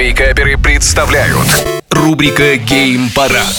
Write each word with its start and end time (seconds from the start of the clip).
Вейкаперы 0.00 0.56
представляют 0.56 1.46
рубрика 1.90 2.56
Гейм 2.56 3.10
Парад. 3.10 3.54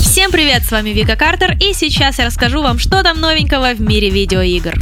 Всем 0.00 0.30
привет, 0.30 0.62
с 0.62 0.70
вами 0.70 0.90
Вика 0.90 1.16
Картер, 1.16 1.56
и 1.58 1.72
сейчас 1.72 2.20
я 2.20 2.26
расскажу 2.26 2.62
вам, 2.62 2.78
что 2.78 3.02
там 3.02 3.20
новенького 3.20 3.74
в 3.74 3.80
мире 3.80 4.10
видеоигр. 4.10 4.78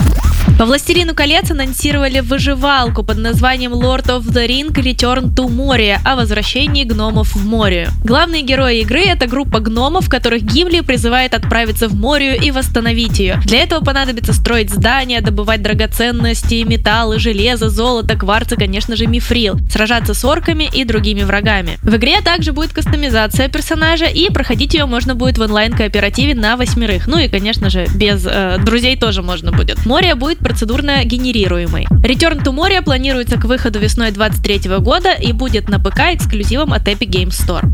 По 0.59 0.65
«Властелину 0.65 1.15
колец» 1.15 1.53
анонсировали 1.53 2.19
выживалку 2.19 3.05
под 3.05 3.19
названием 3.19 3.75
Lord 3.75 4.07
of 4.07 4.23
the 4.23 4.49
Ring 4.49 4.73
Return 4.73 5.33
to 5.33 5.47
Moria 5.47 6.01
о 6.05 6.17
возвращении 6.17 6.83
гномов 6.83 7.37
в 7.37 7.47
море. 7.47 7.91
Главные 8.03 8.43
герои 8.43 8.81
игры— 8.81 9.03
это 9.07 9.29
группа 9.29 9.61
гномов, 9.61 10.09
которых 10.09 10.43
Гимли 10.43 10.81
призывает 10.81 11.35
отправиться 11.35 11.87
в 11.87 11.95
Морию 11.95 12.37
и 12.43 12.51
восстановить 12.51 13.21
ее. 13.21 13.41
Для 13.45 13.63
этого 13.63 13.85
понадобится 13.85 14.33
строить 14.33 14.71
здания, 14.71 15.21
добывать 15.21 15.63
драгоценности, 15.63 16.65
металлы, 16.67 17.21
железо, 17.21 17.71
золото, 17.71 18.17
кварц 18.17 18.51
и, 18.51 18.57
конечно 18.57 18.97
же, 18.97 19.07
мифрил, 19.07 19.61
сражаться 19.71 20.13
с 20.13 20.25
орками 20.25 20.69
и 20.75 20.83
другими 20.83 21.23
врагами. 21.23 21.79
В 21.85 21.95
игре 21.95 22.21
также 22.21 22.53
будет 22.53 22.73
кастомизация 22.73 23.49
персонажа, 23.49 24.07
и 24.07 24.29
проходить 24.31 24.75
ее 24.75 24.87
можно 24.87 25.15
будет 25.15 25.39
в 25.39 25.43
онлайн-кооперативе 25.43 26.35
на 26.35 26.57
восьмерых. 26.57 27.07
Ну 27.07 27.17
и, 27.19 27.29
конечно 27.29 27.71
же, 27.71 27.87
без 27.95 28.27
э, 28.27 28.57
друзей 28.65 28.97
тоже 28.97 29.23
можно 29.23 29.53
будет. 29.53 29.87
Море 29.87 30.17
будет 30.17 30.48
процедурно 30.49 31.05
генерируемой. 31.05 31.85
Return 32.03 32.43
to 32.43 32.55
Moria 32.55 32.83
планируется 32.83 33.37
к 33.37 33.45
выходу 33.45 33.79
весной 33.79 34.13
2023 34.13 34.79
года 34.79 35.13
и 35.13 35.33
будет 35.33 35.69
на 35.69 35.79
ПК 35.79 36.15
эксклюзивом 36.15 36.73
от 36.73 36.89
Epic 36.89 37.11
Games 37.11 37.37
Store. 37.39 37.67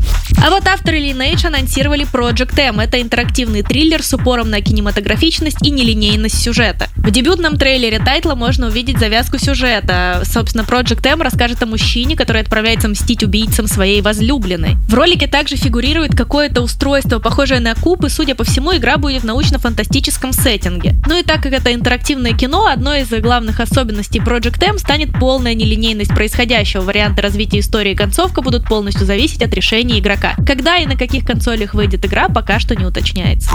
А 0.45 0.49
вот 0.49 0.67
авторы 0.67 0.99
Lineage 0.99 1.47
анонсировали 1.47 2.05
Project 2.05 2.59
M. 2.59 2.81
Это 2.81 3.01
интерактивный 3.01 3.61
триллер 3.61 4.03
с 4.03 4.13
упором 4.13 4.49
на 4.49 4.59
кинематографичность 4.59 5.65
и 5.65 5.71
нелинейность 5.71 6.41
сюжета. 6.43 6.89
В 6.97 7.11
дебютном 7.11 7.55
трейлере 7.55 7.99
тайтла 7.99 8.35
можно 8.35 8.67
увидеть 8.67 8.99
завязку 8.99 9.37
сюжета. 9.37 10.23
Собственно, 10.25 10.63
Project 10.63 11.07
M 11.07 11.21
расскажет 11.21 11.63
о 11.63 11.67
мужчине, 11.67 12.17
который 12.17 12.41
отправляется 12.41 12.89
мстить 12.89 13.23
убийцам 13.23 13.67
своей 13.67 14.01
возлюбленной. 14.01 14.75
В 14.89 14.93
ролике 14.93 15.27
также 15.27 15.55
фигурирует 15.55 16.13
какое-то 16.13 16.61
устройство, 16.61 17.19
похожее 17.19 17.61
на 17.61 17.73
куб, 17.75 18.03
и, 18.03 18.09
судя 18.09 18.35
по 18.35 18.43
всему, 18.43 18.75
игра 18.75 18.97
будет 18.97 19.21
в 19.21 19.25
научно-фантастическом 19.25 20.33
сеттинге. 20.33 20.95
Ну 21.07 21.17
и 21.17 21.23
так 21.23 21.41
как 21.41 21.53
это 21.53 21.73
интерактивное 21.73 22.33
кино, 22.33 22.64
одной 22.65 23.01
из 23.01 23.09
главных 23.09 23.59
особенностей 23.59 24.19
Project 24.19 24.63
M 24.63 24.77
станет 24.77 25.11
полная 25.13 25.53
нелинейность 25.53 26.13
происходящего. 26.13 26.81
Варианты 26.81 27.21
развития 27.21 27.59
истории 27.59 27.91
и 27.91 27.95
концовка 27.95 28.41
будут 28.41 28.67
полностью 28.67 29.05
зависеть 29.05 29.41
от 29.41 29.53
решения 29.53 29.99
игрока. 29.99 30.33
Когда 30.45 30.77
и 30.77 30.85
на 30.85 30.95
каких 30.97 31.25
консолях 31.25 31.73
выйдет 31.73 32.05
игра, 32.05 32.27
пока 32.29 32.59
что 32.59 32.75
не 32.75 32.85
уточняется. 32.85 33.49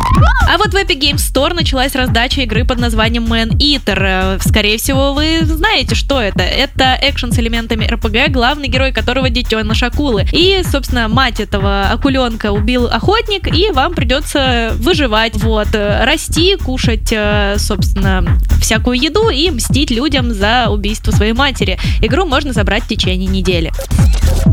А 0.48 0.58
вот 0.58 0.68
в 0.68 0.76
Epic 0.76 1.00
Games 1.00 1.16
Store 1.16 1.54
началась 1.54 1.94
раздача 1.94 2.42
игры 2.42 2.64
под 2.64 2.78
названием 2.78 3.24
Man 3.24 3.50
Eater. 3.58 4.40
Скорее 4.46 4.78
всего, 4.78 5.14
вы 5.14 5.40
знаете, 5.44 5.94
что 5.94 6.20
это. 6.20 6.42
Это 6.42 6.98
экшен 7.00 7.32
с 7.32 7.38
элементами 7.38 7.84
RPG, 7.84 8.30
главный 8.30 8.68
герой 8.68 8.92
которого 8.92 9.30
детеныш 9.30 9.82
акулы. 9.82 10.26
И, 10.32 10.62
собственно, 10.70 11.08
мать 11.08 11.40
этого 11.40 11.90
акуленка 11.90 12.52
убил 12.52 12.86
охотник, 12.86 13.46
и 13.54 13.70
вам 13.70 13.94
придется 13.94 14.72
выживать, 14.76 15.36
вот, 15.36 15.68
расти, 15.72 16.56
кушать, 16.56 17.12
э, 17.12 17.56
собственно, 17.58 18.38
всякую 18.60 18.99
еду 19.00 19.30
и 19.30 19.50
мстить 19.50 19.90
людям 19.90 20.32
за 20.32 20.68
убийство 20.68 21.10
своей 21.10 21.32
матери. 21.32 21.78
Игру 22.00 22.26
можно 22.26 22.52
забрать 22.52 22.84
в 22.84 22.88
течение 22.88 23.28
недели. 23.28 23.72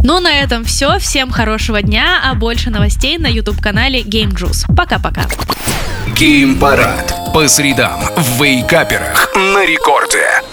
Ну, 0.04 0.20
на 0.20 0.32
этом 0.32 0.64
все. 0.64 1.00
Всем 1.00 1.32
хорошего 1.32 1.82
дня, 1.82 2.22
а 2.24 2.34
больше 2.34 2.70
новостей 2.70 3.18
на 3.18 3.28
YouTube-канале 3.28 4.02
Game 4.02 4.34
Juice. 4.34 4.66
Пока-пока. 4.76 5.26
Гейм 6.16 6.58
Парад. 6.58 7.14
По 7.34 7.48
средам 7.48 8.00
в 8.16 8.42
Вейкаперах 8.42 9.30
на 9.36 9.66
рекорде. 9.66 10.47